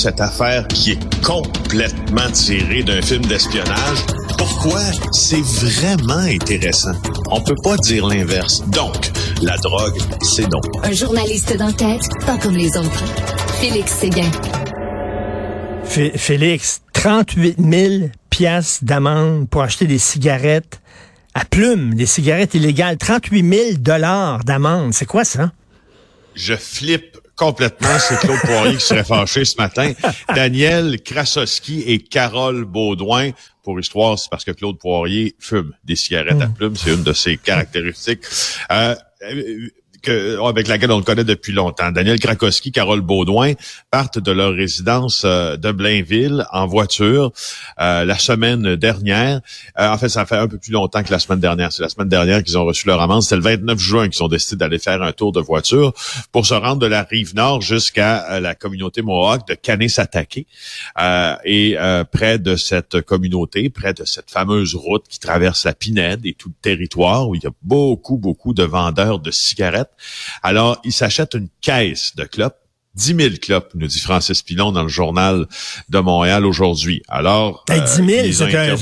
cette 0.00 0.20
affaire 0.22 0.66
qui 0.68 0.92
est 0.92 1.22
complètement 1.22 2.30
tirée 2.32 2.82
d'un 2.82 3.02
film 3.02 3.22
d'espionnage. 3.26 3.98
Pourquoi? 4.38 4.80
C'est 5.12 5.42
vraiment 5.42 6.24
intéressant? 6.24 6.94
On 7.30 7.42
peut 7.42 7.54
pas 7.62 7.76
dire 7.76 8.06
l'inverse. 8.06 8.62
Donc, 8.68 9.10
la 9.42 9.58
drogue, 9.58 9.98
c'est 10.22 10.48
non. 10.50 10.60
Un 10.84 10.92
journaliste 10.92 11.54
d'enquête, 11.54 12.00
pas 12.24 12.38
comme 12.38 12.56
les 12.56 12.74
autres. 12.78 13.04
Félix 13.60 13.92
Séguin. 13.92 14.30
Félix, 15.84 16.80
38 16.94 17.56
000 17.58 18.10
piastres 18.30 18.82
d'amende 18.82 19.50
pour 19.50 19.60
acheter 19.60 19.86
des 19.86 19.98
cigarettes 19.98 20.80
à 21.34 21.44
plume, 21.44 21.92
des 21.94 22.06
cigarettes 22.06 22.54
illégales. 22.54 22.96
38 22.96 23.54
000 23.54 23.64
dollars 23.78 24.44
d'amende. 24.44 24.94
C'est 24.94 25.04
quoi 25.04 25.24
ça? 25.24 25.52
Je 26.34 26.54
flippe 26.54 27.18
complètement. 27.40 27.98
C'est 27.98 28.18
Claude 28.18 28.38
Poirier 28.40 28.76
qui 28.76 28.84
serait 28.84 29.02
fâché 29.02 29.46
ce 29.46 29.56
matin. 29.56 29.92
Daniel 30.34 31.00
Krasowski 31.02 31.82
et 31.86 31.98
Carole 31.98 32.66
Baudouin. 32.66 33.30
Pour 33.62 33.80
histoire, 33.80 34.18
c'est 34.18 34.30
parce 34.30 34.44
que 34.44 34.50
Claude 34.50 34.78
Poirier 34.78 35.34
fume 35.38 35.72
des 35.82 35.96
cigarettes 35.96 36.40
à 36.40 36.46
hmm. 36.46 36.54
plume. 36.54 36.76
C'est 36.76 36.92
une 36.92 37.02
de 37.02 37.14
ses 37.14 37.38
caractéristiques. 37.38 38.24
Euh, 38.70 38.94
que, 40.02 40.38
avec 40.46 40.68
laquelle 40.68 40.92
on 40.92 40.98
le 40.98 41.04
connaît 41.04 41.24
depuis 41.24 41.52
longtemps. 41.52 41.90
Daniel 41.90 42.18
Krakowski, 42.18 42.72
Carole 42.72 43.00
Baudouin 43.00 43.52
partent 43.90 44.18
de 44.18 44.32
leur 44.32 44.52
résidence 44.52 45.22
euh, 45.24 45.56
de 45.56 45.72
Blainville 45.72 46.46
en 46.52 46.66
voiture 46.66 47.32
euh, 47.80 48.04
la 48.04 48.18
semaine 48.18 48.76
dernière. 48.76 49.40
Euh, 49.78 49.88
en 49.88 49.98
fait, 49.98 50.08
ça 50.08 50.26
fait 50.26 50.36
un 50.36 50.48
peu 50.48 50.58
plus 50.58 50.72
longtemps 50.72 51.02
que 51.02 51.10
la 51.10 51.18
semaine 51.18 51.40
dernière. 51.40 51.72
C'est 51.72 51.82
la 51.82 51.88
semaine 51.88 52.08
dernière 52.08 52.42
qu'ils 52.42 52.58
ont 52.58 52.64
reçu 52.64 52.86
leur 52.86 53.00
amende. 53.00 53.22
C'était 53.22 53.36
le 53.36 53.42
29 53.42 53.78
juin 53.78 54.08
qu'ils 54.08 54.22
ont 54.22 54.28
décidé 54.28 54.56
d'aller 54.56 54.78
faire 54.78 55.02
un 55.02 55.12
tour 55.12 55.32
de 55.32 55.40
voiture 55.40 55.92
pour 56.32 56.46
se 56.46 56.54
rendre 56.54 56.78
de 56.78 56.86
la 56.86 57.02
rive 57.02 57.34
nord 57.34 57.62
jusqu'à 57.62 58.40
la 58.40 58.54
communauté 58.54 59.02
Mohawk 59.02 59.46
de 59.48 59.54
Kanesatake. 59.54 60.46
et 61.44 61.76
près 62.12 62.38
de 62.38 62.56
cette 62.56 63.00
communauté, 63.02 63.70
près 63.70 63.94
de 63.94 64.04
cette 64.04 64.30
fameuse 64.30 64.74
route 64.74 65.04
qui 65.08 65.18
traverse 65.18 65.64
la 65.64 65.74
Pinède 65.74 66.24
et 66.24 66.34
tout 66.34 66.48
le 66.48 66.54
territoire 66.60 67.28
où 67.28 67.34
il 67.34 67.42
y 67.42 67.46
a 67.46 67.52
beaucoup, 67.62 68.16
beaucoup 68.16 68.54
de 68.54 68.62
vendeurs 68.62 69.18
de 69.18 69.30
cigarettes 69.30 69.89
alors, 70.42 70.80
il 70.84 70.92
s'achète 70.92 71.34
une 71.34 71.48
caisse 71.60 72.14
de 72.16 72.24
clopes 72.24 72.56
10 72.94 73.14
000 73.14 73.30
clopes, 73.40 73.70
nous 73.74 73.86
dit 73.86 74.00
Francis 74.00 74.42
Pilon 74.42 74.72
dans 74.72 74.82
le 74.82 74.88
journal 74.88 75.46
de 75.88 75.98
Montréal 76.00 76.44
aujourd'hui. 76.44 77.02
Alors, 77.08 77.64
10 77.68 77.76
000, 77.86 78.08
euh, 78.08 78.76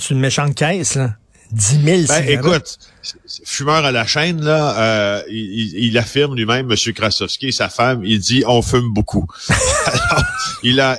c'est 0.00 0.10
une 0.10 0.20
méchante 0.20 0.54
caisse, 0.54 0.96
là. 0.96 1.16
10 1.52 1.84
000 1.84 2.02
ben, 2.08 2.28
écoute, 2.28 2.78
fumeur 3.44 3.84
à 3.84 3.92
la 3.92 4.06
chaîne, 4.06 4.42
là, 4.42 4.78
euh, 4.78 5.22
il, 5.28 5.96
affirme 5.98 6.34
lui-même, 6.34 6.70
M. 6.70 6.92
Krasowski 6.94 7.48
et 7.48 7.52
sa 7.52 7.68
femme, 7.68 8.02
il 8.04 8.20
dit 8.20 8.42
on 8.46 8.62
fume 8.62 8.92
beaucoup. 8.92 9.26
Alors, 9.86 10.24
il 10.62 10.80
a 10.80 10.98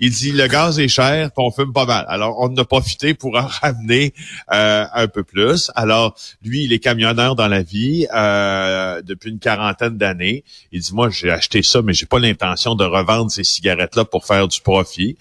il, 0.00 0.10
dit 0.10 0.30
le 0.30 0.46
gaz 0.46 0.78
est 0.78 0.88
cher, 0.88 1.32
puis 1.32 1.44
on 1.44 1.50
fume 1.50 1.72
pas 1.72 1.86
mal. 1.86 2.04
Alors, 2.08 2.38
on 2.38 2.46
en 2.46 2.56
a 2.56 2.64
profité 2.64 3.14
pour 3.14 3.36
en 3.36 3.46
ramener 3.46 4.14
euh, 4.52 4.86
un 4.92 5.08
peu 5.08 5.24
plus. 5.24 5.72
Alors, 5.74 6.14
lui, 6.44 6.64
il 6.64 6.72
est 6.72 6.78
camionneur 6.78 7.34
dans 7.34 7.48
la 7.48 7.62
vie 7.62 8.06
euh, 8.14 9.02
depuis 9.02 9.30
une 9.30 9.40
quarantaine 9.40 9.98
d'années. 9.98 10.44
Il 10.70 10.80
dit 10.80 10.94
Moi, 10.94 11.10
j'ai 11.10 11.30
acheté 11.30 11.64
ça, 11.64 11.82
mais 11.82 11.94
j'ai 11.94 12.06
pas 12.06 12.20
l'intention 12.20 12.76
de 12.76 12.84
revendre 12.84 13.30
ces 13.30 13.44
cigarettes-là 13.44 14.04
pour 14.04 14.24
faire 14.24 14.46
du 14.46 14.60
profit. 14.60 15.16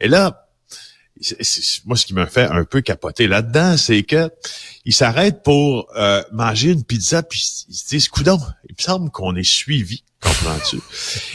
Et 0.00 0.06
là, 0.06 0.41
moi, 1.84 1.96
ce 1.96 2.06
qui 2.06 2.14
me 2.14 2.26
fait 2.26 2.46
un 2.46 2.64
peu 2.64 2.80
capoter 2.80 3.26
là-dedans, 3.26 3.76
c'est 3.76 4.02
que 4.02 4.30
il 4.84 4.92
s'arrête 4.92 5.42
pour 5.42 5.88
euh, 5.96 6.22
manger 6.32 6.70
une 6.70 6.84
pizza, 6.84 7.22
puis 7.22 7.40
ils 7.68 7.74
se 7.74 7.88
disent, 7.88 8.08
coudon, 8.08 8.40
il 8.68 8.74
me 8.76 8.82
semble 8.82 9.10
qu'on 9.10 9.36
est 9.36 9.48
suivi, 9.48 10.02
comprends-tu? 10.20 10.78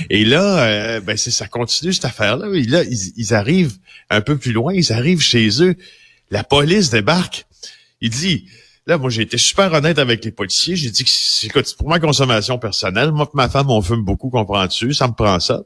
Et 0.09 0.25
là, 0.25 0.63
euh, 0.65 0.99
ben 0.99 1.15
ça 1.15 1.47
continue 1.47 1.93
cette 1.93 2.05
affaire-là. 2.05 2.47
Et 2.53 2.63
là, 2.63 2.83
ils, 2.83 3.33
arrivent 3.33 3.77
un 4.09 4.21
peu 4.21 4.37
plus 4.37 4.51
loin, 4.51 4.73
ils 4.73 4.91
arrivent 4.91 5.21
chez 5.21 5.63
eux, 5.63 5.75
la 6.31 6.43
police 6.43 6.89
débarque. 6.89 7.45
Il 8.01 8.09
dit, 8.09 8.45
Là, 8.85 8.97
moi, 8.97 9.09
j'ai 9.09 9.23
été 9.23 9.37
super 9.37 9.73
honnête 9.73 9.99
avec 9.99 10.23
les 10.23 10.31
policiers. 10.31 10.77
J'ai 10.77 10.89
dit 10.89 11.03
que 11.03 11.09
c'est 11.09 11.75
pour 11.75 11.89
ma 11.89 11.99
consommation 11.99 12.57
personnelle. 12.57 13.11
Moi 13.11 13.29
ma 13.33 13.49
femme, 13.49 13.69
on 13.69 13.81
fume 13.81 14.05
beaucoup, 14.05 14.29
comprends-tu? 14.29 14.93
Ça 14.93 15.09
me 15.09 15.13
prend 15.13 15.41
ça. 15.41 15.63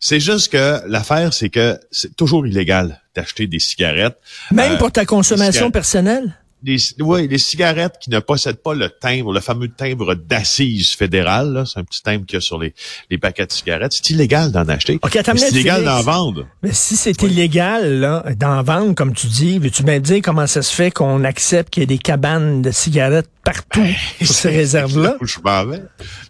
C'est 0.00 0.18
juste 0.18 0.50
que 0.50 0.80
l'affaire, 0.88 1.32
c'est 1.32 1.48
que 1.48 1.78
c'est 1.92 2.16
toujours 2.16 2.44
illégal 2.44 3.00
d'acheter 3.16 3.46
des 3.46 3.58
cigarettes. 3.58 4.18
Même 4.52 4.72
euh, 4.72 4.76
pour 4.76 4.92
ta 4.92 5.04
consommation 5.04 5.70
personnelle? 5.70 6.36
oui, 7.00 7.28
les 7.28 7.38
cigarettes 7.38 7.96
qui 8.00 8.10
ne 8.10 8.18
possèdent 8.18 8.62
pas 8.62 8.74
le 8.74 8.88
timbre, 8.88 9.32
le 9.32 9.40
fameux 9.40 9.68
timbre 9.68 10.14
d'assises 10.14 10.92
fédérale, 10.92 11.64
c'est 11.66 11.78
un 11.78 11.84
petit 11.84 12.02
timbre 12.02 12.26
qu'il 12.26 12.36
y 12.36 12.38
a 12.38 12.40
sur 12.40 12.58
les, 12.58 12.74
les 13.10 13.18
paquets 13.18 13.46
de 13.46 13.52
cigarettes. 13.52 13.92
C'est 13.92 14.10
illégal 14.10 14.50
d'en 14.50 14.68
acheter. 14.68 14.98
c'est 15.02 15.50
illégal 15.50 15.84
d'en 15.84 16.02
vendre. 16.02 16.46
Mais 16.62 16.72
si 16.72 16.96
c'est 16.96 17.22
illégal 17.22 18.00
d'en 18.36 18.62
vendre, 18.62 18.94
comme 18.94 19.14
tu 19.14 19.26
dis, 19.26 19.58
veux-tu 19.58 19.82
bien 19.82 20.00
dire 20.00 20.20
comment 20.22 20.46
ça 20.46 20.62
se 20.62 20.74
fait 20.74 20.90
qu'on 20.90 21.24
accepte 21.24 21.70
qu'il 21.70 21.82
y 21.82 21.84
ait 21.84 21.86
des 21.86 21.98
cabanes 21.98 22.62
de 22.62 22.70
cigarettes 22.70 23.28
partout 23.44 23.82
ben, 23.82 23.94
sur 24.22 24.34
ces 24.34 24.50
réserves-là? 24.56 25.16
Je 25.22 25.38
m'en 25.44 25.64
vais. 25.66 25.82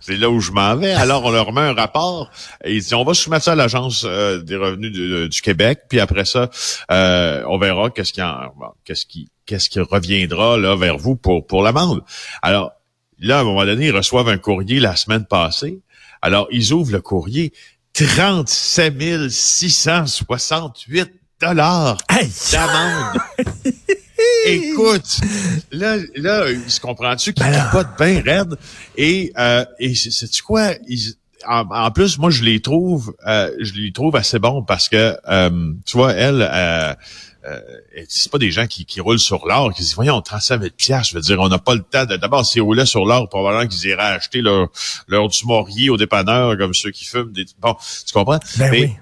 C'est 0.06 0.16
là 0.16 0.30
où 0.30 0.38
je 0.38 0.52
m'en 0.52 0.76
vais. 0.76 0.92
Alors, 0.92 1.24
on 1.24 1.32
leur 1.32 1.52
met 1.52 1.62
un 1.62 1.72
rapport 1.72 2.30
et 2.62 2.74
ils 2.74 2.80
disent, 2.80 2.94
on 2.94 3.02
va 3.02 3.12
soumettre 3.12 3.44
ça 3.44 3.52
à 3.52 3.54
l'Agence 3.56 4.04
euh, 4.06 4.38
des 4.40 4.54
revenus 4.54 4.92
du 5.28 5.42
Québec, 5.42 5.80
puis 5.88 5.98
après 5.98 6.24
ça, 6.24 6.48
euh, 6.92 7.42
on 7.48 7.58
verra 7.58 7.90
qu'est-ce 7.90 8.12
qui 8.12 9.28
qu'est-ce 9.46 9.68
qui 9.68 9.80
reviendra 9.80 10.58
là 10.58 10.76
vers 10.76 10.96
vous 10.96 11.16
pour, 11.16 11.44
pour 11.44 11.60
l'amende. 11.60 12.02
Alors, 12.40 12.70
là, 13.18 13.38
à 13.38 13.40
un 13.40 13.44
moment 13.44 13.64
donné, 13.64 13.86
ils 13.86 13.96
reçoivent 13.96 14.28
un 14.28 14.38
courrier 14.38 14.78
la 14.78 14.94
semaine 14.94 15.24
passée. 15.24 15.80
Alors, 16.22 16.46
ils 16.52 16.72
ouvrent 16.72 16.92
le 16.92 17.00
courrier. 17.00 17.52
37 17.94 19.28
668 19.28 21.10
dollars 21.40 21.98
d'amende. 22.52 23.18
Écoute, 24.46 25.20
là, 25.72 25.96
là, 26.14 26.50
il 26.50 26.70
se 26.70 26.80
comprend-tu 26.80 27.32
qu'il 27.32 27.46
n'y 27.46 27.56
pas 27.72 27.84
de 27.84 27.96
bain 27.98 28.22
raide? 28.24 28.56
Et, 28.96 29.32
euh, 29.36 29.64
et 29.78 29.94
c'est 29.94 30.40
quoi? 30.40 30.72
en, 31.46 31.90
plus, 31.90 32.18
moi, 32.18 32.30
je 32.30 32.42
les 32.42 32.60
trouve, 32.60 33.14
euh, 33.26 33.50
je 33.60 33.74
les 33.74 33.92
trouve 33.92 34.16
assez 34.16 34.38
bons 34.38 34.62
parce 34.62 34.88
que, 34.88 35.16
euh, 35.28 35.72
tu 35.84 35.96
vois, 35.96 36.12
elle, 36.12 36.42
euh, 36.42 36.94
euh, 37.46 37.60
c'est 38.08 38.30
pas 38.30 38.38
des 38.38 38.50
gens 38.50 38.66
qui, 38.66 38.84
qui 38.84 39.00
roulent 39.00 39.18
sur 39.18 39.46
l'or, 39.46 39.72
qui 39.72 39.82
disent, 39.82 39.94
voyons, 39.94 40.20
35 40.20 40.60
000 40.60 40.72
piastres, 40.76 41.10
je 41.10 41.14
veux 41.16 41.22
dire, 41.22 41.40
on 41.40 41.48
n'a 41.48 41.58
pas 41.58 41.74
le 41.74 41.82
temps 41.82 42.04
de, 42.04 42.16
d'abord, 42.16 42.44
s'ils 42.44 42.62
roulaient 42.62 42.86
sur 42.86 43.04
l'or, 43.04 43.28
probablement 43.28 43.68
qu'ils 43.68 43.90
iraient 43.90 44.02
acheter 44.02 44.40
leur, 44.40 44.68
leur 45.06 45.28
du 45.28 45.44
morier 45.44 45.90
au 45.90 45.96
dépanneur, 45.96 46.56
comme 46.58 46.74
ceux 46.74 46.90
qui 46.90 47.04
fument 47.04 47.32
des, 47.32 47.46
bon, 47.60 47.76
tu 48.06 48.12
comprends? 48.12 48.40
Ben 48.58 48.70
Mais, 48.70 48.96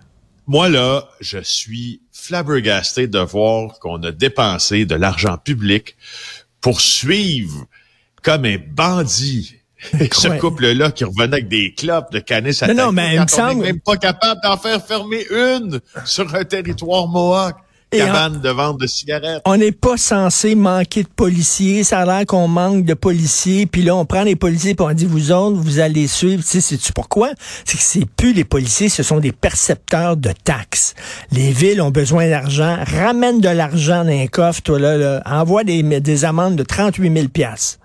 moi, 0.47 0.69
là, 0.69 1.09
je 1.21 1.38
suis 1.38 2.03
flabbergasté 2.12 3.06
de 3.06 3.19
voir 3.19 3.78
qu'on 3.78 4.03
a 4.03 4.12
dépensé 4.12 4.84
de 4.84 4.94
l'argent 4.94 5.38
public 5.38 5.97
pour 6.60 6.81
suivre 6.81 7.66
comme 8.22 8.44
un 8.44 8.59
bandit 8.59 9.56
ce 10.12 10.38
couple-là 10.38 10.91
qui 10.91 11.04
revenait 11.04 11.34
avec 11.34 11.49
des 11.49 11.75
clopes 11.75 12.10
de 12.10 12.19
canis 12.19 12.56
à 12.62 12.69
Non, 12.69 12.87
non, 12.87 12.93
mais 12.93 13.16
il 13.16 13.21
me 13.21 13.27
semble... 13.27 13.62
même 13.62 13.81
pas 13.81 13.97
capable 13.97 14.41
d'en 14.43 14.56
faire 14.56 14.84
fermer 14.84 15.27
une 15.31 15.81
sur 16.06 16.34
un 16.34 16.44
territoire 16.44 17.06
Mohawk 17.06 17.56
cabane 17.99 18.41
de 18.41 18.49
vente 18.49 18.81
de 18.81 18.87
cigarettes. 18.87 19.43
On 19.44 19.56
n'est 19.56 19.72
pas 19.72 19.97
censé 19.97 20.55
manquer 20.55 21.03
de 21.03 21.09
policiers. 21.09 21.84
Ça 21.84 22.00
a 22.00 22.06
l'air 22.06 22.27
qu'on 22.27 22.49
manque 22.49 22.84
de 22.84 22.94
policiers. 22.94 23.66
Puis 23.66 23.82
là, 23.82 23.97
on 23.97 24.05
prend 24.05 24.22
les 24.25 24.37
policiers 24.37 24.72
et 24.72 24.82
on 24.82 24.93
dit, 24.93 25.06
vous 25.06 25.32
autres, 25.32 25.56
vous 25.56 25.78
allez 25.78 26.06
suivre. 26.06 26.43
Tu 26.43 26.49
sais, 26.49 26.60
sais-tu 26.60 26.93
pourquoi? 26.93 27.31
C'est 27.65 27.77
que 27.77 27.83
c'est 27.83 28.06
plus 28.16 28.33
les 28.33 28.44
policiers, 28.44 28.88
ce 28.88 29.03
sont 29.03 29.21
des 29.21 29.33
percepteurs 29.33 30.16
de 30.16 30.31
taxes. 30.44 30.94
Les 31.33 31.50
villes 31.50 31.81
ont 31.81 31.91
besoin 31.91 32.28
d'argent. 32.28 32.78
Ramène 32.84 33.41
de 33.41 33.49
l'argent 33.49 34.04
dans 34.04 34.10
un 34.10 34.27
coffre, 34.27 34.62
toi, 34.62 34.78
là. 34.78 34.97
là. 34.97 35.22
Envoie 35.27 35.65
des, 35.65 35.83
des 35.83 36.25
amendes 36.25 36.56
de 36.56 36.62
38 36.62 37.12
000 37.12 37.28
piastres. 37.28 37.78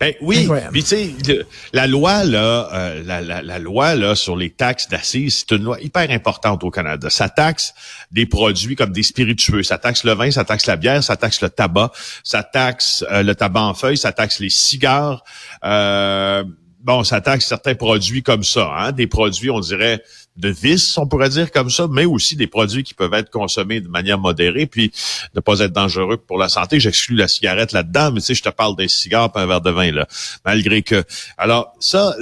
Ben 0.00 0.14
oui, 0.22 0.48
puis 0.72 0.82
tu 0.82 0.88
sais, 0.88 1.46
la 1.74 1.86
loi 1.86 2.24
là, 2.24 2.70
euh, 2.72 3.02
la, 3.04 3.20
la, 3.20 3.42
la, 3.42 3.58
loi 3.58 3.94
là 3.94 4.14
sur 4.14 4.34
les 4.34 4.48
taxes 4.48 4.88
d'assises, 4.88 5.44
c'est 5.46 5.54
une 5.54 5.64
loi 5.64 5.78
hyper 5.78 6.10
importante 6.10 6.64
au 6.64 6.70
Canada. 6.70 7.10
Ça 7.10 7.28
taxe 7.28 7.74
des 8.10 8.24
produits 8.24 8.76
comme 8.76 8.92
des 8.92 9.02
spiritueux, 9.02 9.62
ça 9.62 9.76
taxe 9.76 10.04
le 10.04 10.12
vin, 10.12 10.30
ça 10.30 10.42
taxe 10.44 10.64
la 10.64 10.76
bière, 10.76 11.04
ça 11.04 11.18
taxe 11.18 11.42
le 11.42 11.50
tabac, 11.50 11.92
ça 12.24 12.42
taxe 12.42 13.04
euh, 13.10 13.22
le 13.22 13.34
tabac 13.34 13.60
en 13.60 13.74
feuilles, 13.74 13.98
ça 13.98 14.10
taxe 14.10 14.40
les 14.40 14.48
cigares. 14.48 15.22
Euh, 15.64 16.44
bon, 16.82 17.04
ça 17.04 17.20
taxe 17.20 17.46
certains 17.46 17.74
produits 17.74 18.22
comme 18.22 18.44
ça, 18.44 18.72
hein, 18.76 18.92
des 18.92 19.06
produits, 19.06 19.50
on 19.50 19.60
dirait 19.60 20.02
de 20.36 20.48
vice, 20.48 20.96
on 20.96 21.06
pourrait 21.06 21.28
dire 21.28 21.50
comme 21.52 21.70
ça, 21.70 21.86
mais 21.90 22.04
aussi 22.04 22.36
des 22.36 22.46
produits 22.46 22.82
qui 22.82 22.94
peuvent 22.94 23.12
être 23.14 23.30
consommés 23.30 23.80
de 23.80 23.88
manière 23.88 24.18
modérée, 24.18 24.66
puis 24.66 24.92
ne 25.34 25.40
pas 25.40 25.60
être 25.60 25.72
dangereux 25.72 26.16
pour 26.16 26.38
la 26.38 26.48
santé. 26.48 26.80
J'exclus 26.80 27.16
la 27.16 27.28
cigarette 27.28 27.72
là-dedans, 27.72 28.12
mais 28.12 28.20
tu 28.20 28.34
je 28.34 28.42
te 28.42 28.48
parle 28.48 28.76
des 28.76 28.88
cigares 28.88 29.30
et 29.34 29.38
un 29.38 29.46
verre 29.46 29.60
de 29.60 29.70
vin, 29.70 29.92
là, 29.92 30.06
malgré 30.44 30.82
que... 30.82 31.04
Alors, 31.36 31.72
ça, 31.78 32.14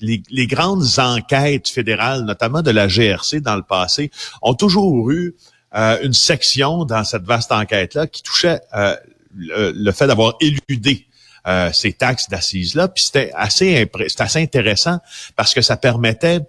les, 0.00 0.46
grandes 0.46 0.84
enquêtes 0.98 1.68
fédérales, 1.68 2.24
notamment 2.24 2.62
de 2.62 2.70
la 2.70 2.88
GRC 2.88 3.40
dans 3.40 3.56
le 3.56 3.62
passé, 3.62 4.10
ont 4.42 4.54
toujours 4.54 5.10
eu 5.10 5.34
euh, 5.74 5.98
une 6.02 6.12
section 6.12 6.84
dans 6.84 7.04
cette 7.04 7.24
vaste 7.24 7.52
enquête-là 7.52 8.06
qui 8.06 8.22
touchait 8.22 8.60
euh, 8.74 8.96
le, 9.34 9.92
fait 9.92 10.06
d'avoir 10.06 10.34
éludé 10.40 11.06
euh, 11.46 11.70
ces 11.72 11.92
taxes 11.92 12.28
d'assises-là. 12.28 12.88
Puis 12.88 13.04
c'était 13.04 13.30
assez, 13.34 13.90
assez 14.18 14.42
intéressant 14.42 14.98
parce 15.36 15.54
que 15.54 15.60
ça 15.60 15.76
permettait 15.76 16.40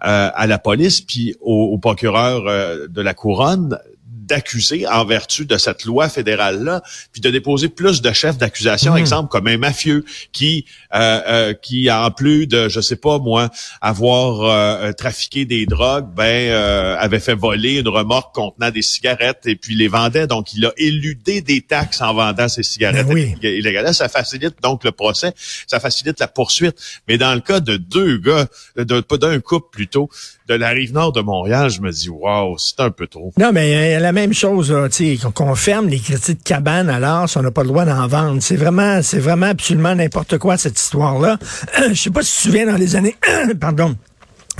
à 0.00 0.46
la 0.46 0.58
police 0.58 1.00
puis 1.00 1.34
au, 1.40 1.70
au 1.72 1.78
procureur 1.78 2.42
de 2.88 3.00
la 3.00 3.14
couronne 3.14 3.78
d'accuser 4.26 4.86
en 4.86 5.04
vertu 5.04 5.44
de 5.44 5.56
cette 5.56 5.84
loi 5.84 6.08
fédérale-là, 6.08 6.82
puis 7.12 7.20
de 7.20 7.30
déposer 7.30 7.68
plus 7.68 8.02
de 8.02 8.12
chefs 8.12 8.38
d'accusation, 8.38 8.94
hmm. 8.94 8.98
exemple 8.98 9.28
comme 9.30 9.46
un 9.46 9.58
mafieux 9.58 10.04
qui, 10.32 10.66
euh, 10.94 11.20
euh, 11.26 11.54
qui 11.54 11.90
en 11.90 12.10
plus 12.10 12.46
de, 12.46 12.68
je 12.68 12.80
sais 12.80 12.96
pas 12.96 13.18
moi, 13.18 13.50
avoir 13.80 14.42
euh, 14.42 14.92
trafiqué 14.92 15.44
des 15.44 15.66
drogues, 15.66 16.08
ben 16.14 16.52
avait 16.98 17.20
fait 17.20 17.34
voler 17.34 17.80
une 17.80 17.88
remorque 17.88 18.34
contenant 18.34 18.70
des 18.70 18.82
cigarettes 18.82 19.46
et 19.46 19.56
puis 19.56 19.74
les 19.74 19.88
vendait. 19.88 20.26
Donc 20.26 20.52
il 20.54 20.64
a 20.66 20.72
éludé 20.76 21.40
des 21.40 21.60
taxes 21.60 22.00
en 22.00 22.14
vendant 22.14 22.48
ces 22.48 22.62
cigarettes 22.62 23.06
ben 23.06 23.36
illégales. 23.42 23.94
Ça 23.94 24.08
facilite 24.08 24.56
donc 24.62 24.84
le 24.84 24.92
procès, 24.92 25.32
ça 25.66 25.80
facilite 25.80 26.20
la 26.20 26.28
poursuite. 26.28 26.76
Mais 27.08 27.18
dans 27.18 27.34
le 27.34 27.40
cas 27.40 27.60
de 27.60 27.76
deux 27.76 28.18
gars, 28.18 28.46
d'un 28.76 29.40
couple 29.40 29.68
plutôt, 29.70 30.08
de 30.48 30.54
la 30.54 30.68
rive 30.70 30.92
nord 30.92 31.12
de 31.12 31.20
Montréal, 31.20 31.70
je 31.70 31.80
me 31.80 31.90
dis, 31.90 32.10
waouh, 32.10 32.58
c'est 32.58 32.80
un 32.80 32.90
peu 32.90 33.06
trop. 33.06 33.32
Non, 33.38 33.50
mais 33.52 33.98
la 33.98 34.12
même 34.12 34.34
chose, 34.34 34.74
tu 34.92 35.16
sais, 35.16 35.30
qu'on 35.32 35.54
ferme 35.54 35.88
les 35.88 35.98
critiques 35.98 36.38
de 36.38 36.42
cabane 36.44 36.88
si 37.26 37.38
on 37.38 37.42
n'a 37.42 37.50
pas 37.50 37.62
le 37.62 37.68
droit 37.68 37.84
d'en 37.84 38.06
vendre. 38.06 38.42
C'est 38.42 38.56
vraiment, 38.56 39.00
c'est 39.02 39.18
vraiment 39.18 39.46
absolument 39.46 39.94
n'importe 39.94 40.38
quoi, 40.38 40.56
cette 40.56 40.78
histoire-là. 40.78 41.38
je 41.88 41.94
sais 41.94 42.10
pas 42.10 42.22
si 42.22 42.32
tu 42.32 42.36
te 42.36 42.42
souviens 42.48 42.66
dans 42.66 42.76
les 42.76 42.96
années, 42.96 43.16
pardon, 43.60 43.96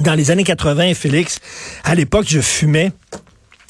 dans 0.01 0.15
les 0.15 0.31
années 0.31 0.45
80, 0.45 0.95
Félix, 0.95 1.39
à 1.85 1.95
l'époque, 1.95 2.27
je 2.29 2.41
fumais. 2.41 2.93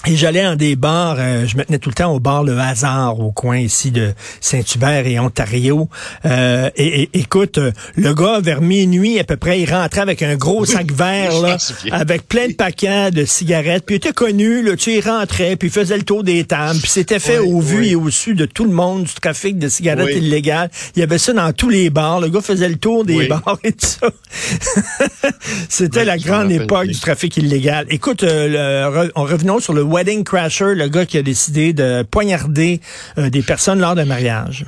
Et 0.07 0.17
j'allais 0.17 0.47
en 0.47 0.55
des 0.55 0.77
bars, 0.77 1.17
euh, 1.19 1.47
je 1.47 1.57
me 1.57 1.65
tenais 1.65 1.79
tout 1.79 1.89
le 1.89 1.95
temps 1.95 2.13
au 2.13 2.21
bar 2.21 2.45
Le 2.45 2.59
Hasard, 2.59 3.21
au 3.21 3.33
coin 3.33 3.57
ici 3.57 3.91
de 3.91 4.13
Saint-Hubert 4.39 5.07
et 5.07 5.19
Ontario. 5.19 5.89
Euh, 6.27 6.69
et, 6.77 7.09
écoute, 7.15 7.57
euh, 7.57 7.73
le 7.97 8.13
gars, 8.13 8.41
vers 8.41 8.61
minuit 8.61 9.19
à 9.19 9.25
peu 9.25 9.39
près, 9.39 9.61
il 9.61 9.71
rentrait 9.71 10.03
avec 10.03 10.23
un 10.23 10.37
gros 10.37 10.67
sac 10.67 10.93
vert, 10.93 11.41
là, 11.41 11.57
avec 11.91 12.29
plein 12.29 12.49
de 12.49 12.53
paquets 12.53 13.13
de 13.13 13.25
cigarettes. 13.25 13.85
Puis 13.87 13.95
il 13.95 13.97
était 13.97 14.13
connu, 14.13 14.63
là, 14.63 14.77
tu 14.77 14.85
sais, 14.85 14.99
il 14.99 15.09
rentrait, 15.09 15.57
puis 15.57 15.69
il 15.69 15.73
faisait 15.73 15.97
le 15.97 16.03
tour 16.03 16.23
des 16.23 16.45
tables. 16.45 16.81
Puis 16.81 16.91
c'était 16.91 17.19
fait 17.19 17.39
au 17.39 17.61
vu 17.61 17.87
et 17.87 17.95
au 17.95 18.11
su 18.11 18.35
de 18.35 18.45
tout 18.45 18.65
le 18.65 18.73
monde 18.73 19.05
du 19.05 19.15
trafic 19.15 19.59
de 19.59 19.69
cigarettes 19.69 20.17
illégales. 20.17 20.71
Il 20.97 21.01
y 21.01 21.03
avait 21.03 21.19
ça 21.19 21.33
dans 21.33 21.53
tous 21.55 21.71
les 21.71 21.89
bars. 21.89 22.21
Le 22.21 22.29
gars 22.29 22.43
faisait 22.43 22.69
le 22.69 22.77
tour 22.77 23.07
des 23.07 23.27
bars 23.27 23.59
et 23.65 23.73
tout 23.73 23.87
ça. 23.87 24.11
c'était 25.71 26.05
la 26.05 26.19
grande 26.19 26.53
époque 26.53 26.89
du 26.89 27.01
trafic 27.01 27.39
illégal. 27.39 27.87
Écoute, 27.89 28.23
le, 28.23 29.11
on 29.15 29.23
revenons 29.23 29.61
sur 29.61 29.73
le 29.73 29.94
wedding 29.95 30.25
crasher, 30.25 30.75
le 30.75 30.89
gars 30.89 31.07
qui 31.07 31.19
a 31.19 31.23
décidé 31.23 31.73
de 31.73 32.03
poignarder 32.03 32.81
euh, 33.17 33.31
des 33.31 33.43
personnes 33.43 33.79
lors 33.79 33.95
d'un 33.95 34.05
mariage. 34.05 34.67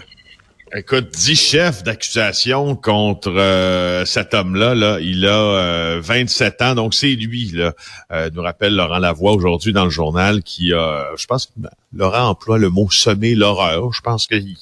Écoute, 0.74 1.10
dix 1.10 1.36
chefs 1.36 1.84
d'accusation 1.84 2.74
contre 2.74 3.30
euh, 3.30 4.04
cet 4.04 4.34
homme-là. 4.34 4.74
Là, 4.74 4.98
il 5.00 5.24
a 5.26 6.00
27 6.00 6.60
euh, 6.60 6.64
ans, 6.64 6.74
donc 6.74 6.92
c'est 6.94 7.14
lui. 7.14 7.52
Là, 7.52 7.72
nous 8.32 8.42
rappelle 8.42 8.74
Laurent 8.74 8.98
Lavoie 8.98 9.32
aujourd'hui 9.32 9.72
dans 9.72 9.84
le 9.84 9.90
journal 9.90 10.42
qui 10.42 10.72
a, 10.72 11.12
je 11.16 11.26
pense, 11.26 11.46
que 11.46 11.52
Laurent 11.94 12.28
emploie 12.28 12.58
le 12.58 12.68
mot 12.68 12.90
semer 12.90 13.34
l'horreur. 13.34 13.92
Je 13.92 14.00
pense 14.00 14.26
qu'il 14.26 14.56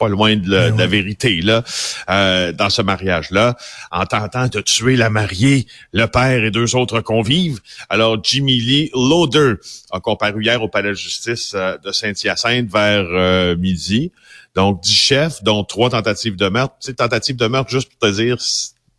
pas 0.00 0.08
loin 0.08 0.34
de, 0.34 0.50
la, 0.50 0.70
ben 0.70 0.88
vérité 0.88 1.42
là 1.42 1.62
euh, 2.08 2.52
dans 2.52 2.70
ce 2.70 2.80
mariage-là, 2.80 3.56
en 3.92 4.06
tentant 4.06 4.48
de 4.48 4.60
tuer 4.60 4.96
la 4.96 5.10
mariée, 5.10 5.66
le 5.92 6.06
père 6.06 6.42
et 6.42 6.50
deux 6.50 6.74
autres 6.74 7.02
convives. 7.02 7.60
Alors 7.90 8.18
Jimmy 8.24 8.58
Lee 8.58 8.90
Lauder 8.94 9.54
a 9.92 10.00
comparu 10.00 10.42
hier 10.42 10.62
au 10.62 10.68
palais 10.68 10.88
de 10.88 10.94
justice 10.94 11.52
euh, 11.54 11.76
de 11.84 11.92
Saint-Hyacinthe 11.92 12.70
vers 12.70 13.04
euh, 13.10 13.54
midi. 13.56 14.10
Donc 14.54 14.82
dix 14.82 14.94
chefs, 14.94 15.42
dont 15.42 15.64
trois 15.64 15.90
tentatives 15.90 16.36
de 16.36 16.48
meurtre. 16.48 16.74
Tu 16.80 16.86
sais, 16.86 16.94
tentative 16.94 17.36
de 17.36 17.46
meurtre, 17.46 17.70
juste 17.70 17.90
pour 17.90 17.98
te 17.98 18.14
dire, 18.14 18.36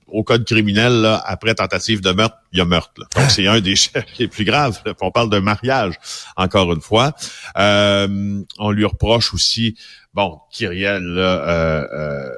au 0.07 0.24
code 0.24 0.45
criminel, 0.45 1.01
là, 1.01 1.21
après 1.25 1.56
tentative 1.56 2.01
de 2.01 2.12
meurtre, 2.12 2.36
il 2.51 2.59
y 2.59 2.62
a 2.62 2.65
meurtre. 2.65 2.92
Donc, 3.15 3.30
c'est 3.30 3.48
un 3.48 3.62
des 3.62 3.75
chefs 3.75 4.06
qui 4.13 4.24
est 4.24 4.27
plus 4.27 4.44
grave. 4.44 4.81
On 5.01 5.12
parle 5.12 5.30
d'un 5.30 5.42
mariage, 5.42 5.95
encore 6.36 6.74
une 6.74 6.81
fois. 6.81 7.13
on 7.56 8.71
lui 8.71 8.86
reproche 8.86 9.33
aussi 9.33 9.75
bon, 10.13 10.39
Kyriel, 10.51 11.03
là, 11.03 11.21
euh, 11.21 11.88
euh, 11.94 12.30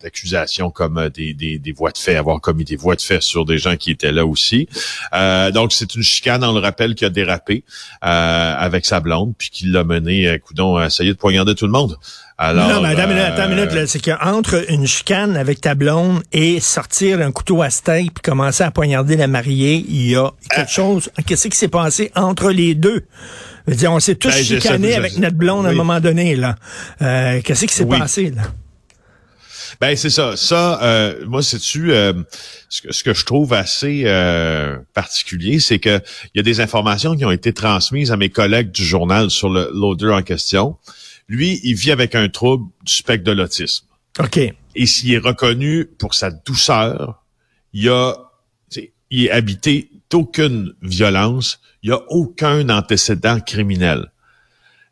d'accusations 0.00 0.70
comme 0.70 0.98
euh, 0.98 1.10
des, 1.10 1.34
des, 1.34 1.72
voies 1.72 1.90
de 1.90 1.98
fait, 1.98 2.16
avoir 2.16 2.40
commis 2.40 2.64
des 2.64 2.76
voies 2.76 2.96
de 2.96 3.00
fait 3.00 3.22
sur 3.22 3.44
des 3.44 3.58
gens 3.58 3.76
qui 3.76 3.90
étaient 3.90 4.12
là 4.12 4.26
aussi. 4.26 4.68
Euh, 5.14 5.50
donc, 5.50 5.72
c'est 5.72 5.94
une 5.94 6.02
chicane, 6.02 6.44
on 6.44 6.52
le 6.52 6.60
rappelle, 6.60 6.94
qui 6.94 7.04
a 7.04 7.10
dérapé 7.10 7.64
euh, 8.04 8.54
avec 8.56 8.84
sa 8.84 9.00
blonde, 9.00 9.34
puis 9.38 9.50
qui 9.50 9.66
l'a 9.66 9.84
mené, 9.84 10.28
euh, 10.28 10.38
coudon, 10.38 10.76
à 10.76 10.86
essayer 10.86 11.12
de 11.12 11.18
poignarder 11.18 11.54
tout 11.54 11.66
le 11.66 11.72
monde. 11.72 11.96
Alors, 12.38 12.68
non, 12.68 12.82
mais 12.82 12.90
attends, 12.90 13.10
euh, 13.10 13.26
attends 13.26 13.50
une 13.50 13.56
minute, 13.56 13.86
c'est 13.86 14.04
qu'entre 14.04 14.70
une 14.70 14.86
chicane 14.86 15.38
avec 15.38 15.62
ta 15.62 15.74
blonde 15.74 16.22
et 16.32 16.60
sortir 16.60 17.20
un 17.20 17.32
couteau 17.32 17.62
à 17.62 17.70
steak 17.70 18.12
puis 18.12 18.22
commencer 18.22 18.62
à 18.62 18.70
poignarder 18.70 19.16
la 19.16 19.26
mariée, 19.26 19.84
il 19.88 20.10
y 20.10 20.16
a 20.16 20.30
quelque 20.50 20.70
chose. 20.70 21.10
Qu'est-ce 21.26 21.48
qui 21.48 21.56
s'est 21.56 21.68
passé 21.68 22.12
entre 22.14 22.50
les 22.50 22.74
deux? 22.74 23.04
dire, 23.66 23.90
on 23.90 24.00
s'est 24.00 24.14
tous 24.14 24.28
ben, 24.28 24.44
chicanés 24.44 24.94
avec 24.94 25.18
notre 25.18 25.36
blonde 25.36 25.66
à 25.66 25.70
un 25.70 25.74
moment 25.74 25.98
donné, 25.98 26.36
là. 26.36 26.56
Euh, 27.02 27.40
qu'est-ce 27.42 27.66
qui 27.66 27.74
s'est 27.74 27.86
passé, 27.86 28.30
là? 28.30 28.42
Ben 29.80 29.96
c'est 29.96 30.10
ça. 30.10 30.36
Ça, 30.36 30.80
euh, 30.82 31.24
moi, 31.26 31.42
c'est-tu 31.42 31.92
euh, 31.92 32.12
ce, 32.68 32.82
que, 32.82 32.92
ce 32.92 33.04
que 33.04 33.14
je 33.14 33.24
trouve 33.24 33.52
assez 33.52 34.04
euh, 34.06 34.78
particulier, 34.94 35.58
c'est 35.58 35.78
que 35.78 36.00
il 36.34 36.38
y 36.38 36.40
a 36.40 36.42
des 36.42 36.60
informations 36.60 37.16
qui 37.16 37.24
ont 37.24 37.30
été 37.30 37.52
transmises 37.52 38.10
à 38.10 38.16
mes 38.16 38.30
collègues 38.30 38.70
du 38.70 38.84
journal 38.84 39.30
sur 39.30 39.50
le 39.50 39.70
loader 39.74 40.12
en 40.12 40.22
question. 40.22 40.76
Lui, 41.28 41.60
il 41.64 41.74
vit 41.74 41.90
avec 41.90 42.14
un 42.14 42.28
trouble 42.28 42.70
du 42.84 42.92
spectre 42.92 43.24
de 43.24 43.32
l'autisme. 43.32 43.86
OK. 44.18 44.38
Et 44.74 44.86
s'il 44.86 45.12
est 45.12 45.18
reconnu 45.18 45.84
pour 45.84 46.14
sa 46.14 46.30
douceur, 46.30 47.24
il 47.72 47.88
a, 47.88 48.14
il 49.10 49.24
est 49.24 49.30
habité 49.30 49.90
d'aucune 50.10 50.74
violence, 50.82 51.60
il 51.82 51.90
n'y 51.90 51.96
a 51.96 52.02
aucun 52.08 52.68
antécédent 52.68 53.40
criminel. 53.40 54.10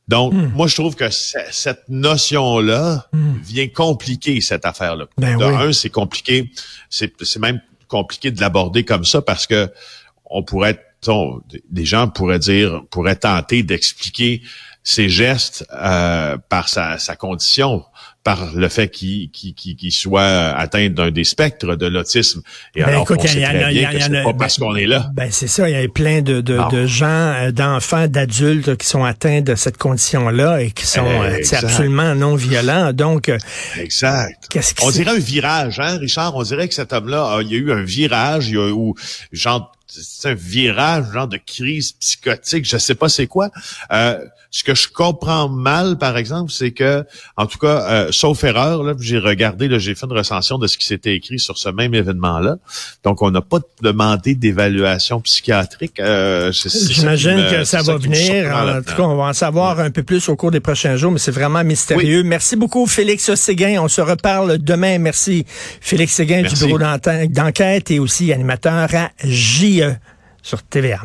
Donc, 0.08 0.34
hmm. 0.34 0.52
moi, 0.54 0.66
je 0.66 0.75
trouve 0.75 0.96
que 0.96 1.08
cette 1.10 1.88
notion-là 1.88 3.08
hmm. 3.12 3.36
vient 3.42 3.69
compliquer 3.69 4.40
cette 4.40 4.66
affaire-là. 4.66 5.06
Ben 5.16 5.40
un, 5.40 5.72
c'est 5.72 5.90
compliqué, 5.90 6.50
c'est 6.90 7.38
même 7.38 7.60
compliqué 7.88 8.31
de 8.31 8.40
l'aborder 8.40 8.84
comme 8.84 9.04
ça 9.04 9.22
parce 9.22 9.46
que 9.46 9.70
on 10.26 10.42
pourrait, 10.42 10.84
des 11.70 11.84
gens 11.84 12.08
pourraient 12.08 12.38
dire, 12.38 12.82
pourraient 12.90 13.16
tenter 13.16 13.62
d'expliquer 13.62 14.42
ses 14.84 15.08
gestes 15.08 15.66
euh, 15.72 16.36
par 16.48 16.69
sa, 16.69 16.98
sa 16.98 17.16
condition 17.16 17.84
par 18.25 18.54
le 18.54 18.69
fait 18.70 18.88
qu'il 18.88 19.92
soit 19.92 20.22
atteint 20.56 20.88
d'un 20.88 21.10
des 21.10 21.25
spectres 21.25 21.76
de 21.76 21.86
l'autisme. 21.86 22.40
Et 22.75 22.81
ben, 22.81 22.88
alors, 22.88 23.02
écoute, 23.02 23.19
on 23.22 23.26
sait 23.26 23.42
très 23.42 23.72
bien 23.72 23.92
que 23.92 24.00
c'est 24.00 24.22
pas 24.22 24.32
parce 24.32 24.58
qu'on 24.58 24.75
est 24.75 24.86
là. 24.86 25.10
Ben 25.12 25.31
c'est 25.31 25.46
ça, 25.46 25.69
il 25.69 25.78
y 25.78 25.84
a 25.84 25.86
plein 25.88 26.22
de, 26.22 26.40
de, 26.40 26.58
de 26.70 26.86
gens, 26.86 27.06
euh, 27.06 27.50
d'enfants, 27.53 28.08
d'adultes 28.08 28.76
qui 28.76 28.86
sont 28.86 29.05
atteints 29.05 29.43
de 29.43 29.55
cette 29.55 29.76
condition-là 29.76 30.62
et 30.62 30.70
qui 30.70 30.86
sont 30.86 31.06
euh, 31.06 31.38
absolument 31.53 32.14
non 32.14 32.34
violents. 32.34 32.94
Donc, 32.94 33.29
euh, 33.29 33.36
exact. 33.79 34.48
Qu'est-ce 34.48 34.72
on 34.82 34.91
dirait 34.91 35.10
un 35.10 35.19
virage, 35.19 35.79
hein, 35.79 35.98
Richard? 35.98 36.34
On 36.34 36.43
dirait 36.43 36.67
que 36.67 36.74
cet 36.74 36.94
homme-là, 36.94 37.41
il 37.43 37.53
y 37.53 37.56
a 37.56 37.58
eu 37.58 37.72
un 37.72 37.82
virage, 37.82 38.48
il 38.48 38.55
y 38.55 38.58
a 38.58 38.70
eu 38.70 38.94
genre 39.32 39.70
c'est 40.03 40.31
un 40.31 40.34
virage, 40.34 41.13
genre 41.13 41.29
de 41.29 41.39
crise 41.39 41.93
psychotique, 41.93 42.65
je 42.65 42.79
sais 42.79 42.94
pas 42.94 43.08
c'est 43.08 43.27
quoi. 43.27 43.51
Euh, 43.93 44.19
ce 44.51 44.63
que 44.63 44.74
je 44.74 44.89
comprends 44.89 45.48
mal, 45.48 45.98
par 45.98 46.17
exemple, 46.17 46.53
c'est 46.53 46.70
que, 46.70 47.05
en 47.36 47.46
tout 47.46 47.58
cas, 47.58 47.91
euh, 47.91 48.13
sauf 48.13 48.44
erreur, 48.44 48.84
là, 48.84 48.94
j'ai 49.01 49.19
regardé, 49.19 49.67
là, 49.67 49.79
j'ai 49.79 49.96
fait 49.96 50.06
une 50.06 50.17
recension 50.17 50.58
de 50.58 50.69
ce 50.69 50.79
qui 50.79 50.86
s'était 50.86 51.17
écrit 51.17 51.41
sur 51.41 51.58
ce 51.58 51.70
même 51.70 51.93
événement-là. 51.93 52.58
Donc, 53.03 53.20
on 53.22 53.32
n'a 53.32 53.41
pas 53.41 53.58
demandé 53.82 54.36
d'évaluation 54.36 55.20
psychiatrique. 55.20 55.98
Euh, 55.98 56.53
J'imagine 56.53 57.44
que 57.51 57.65
ça 57.65 57.82
va 57.82 57.96
venir. 57.96 58.56
En 58.56 58.81
tout 58.81 58.94
cas, 58.94 59.03
on 59.03 59.17
va 59.17 59.24
en 59.24 59.32
savoir 59.32 59.81
un 59.81 59.91
peu 59.91 60.05
plus 60.05 60.29
au 60.29 60.36
cours 60.36 60.53
des 60.53 60.60
prochains 60.60 60.94
jours, 60.94 61.10
mais 61.10 61.19
c'est 61.19 61.32
vraiment 61.32 61.65
mystérieux. 61.65 62.22
Merci 62.22 62.55
beaucoup, 62.55 62.86
Félix 62.86 63.34
Séguin. 63.34 63.81
On 63.82 63.89
se 63.89 64.01
reparle 64.01 64.58
demain. 64.58 64.98
Merci, 64.98 65.44
Félix 65.81 66.13
Séguin 66.13 66.43
du 66.43 66.55
bureau 66.55 66.79
d'enquête 66.79 67.91
et 67.91 67.98
aussi 67.98 68.32
animateur 68.32 68.89
à 68.94 69.10
JE 69.24 69.83
sur 70.43 70.62
TVA. 70.62 71.03